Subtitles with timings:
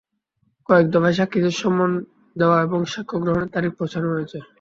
[0.69, 1.91] কয়েক দফায় সাক্ষীদের সমন
[2.35, 4.37] দেওয়া এবং সাক্ষ্য গ্রহণের তারিখ পেছানো হয়েছে।